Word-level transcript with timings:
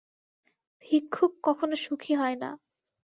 ভিক্ষুক 0.85 1.31
কখনও 1.43 1.75
সুখী 1.75 2.13
হয় 2.15 2.35
না। 2.35 2.49